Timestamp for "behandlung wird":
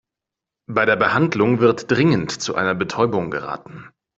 0.95-1.91